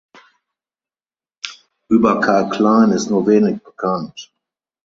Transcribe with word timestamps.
Über 1.89 2.19
Karl 2.21 2.49
Klein 2.49 2.89
ist 2.91 3.11
nur 3.11 3.27
wenig 3.27 3.61
bekannt. 3.61 4.33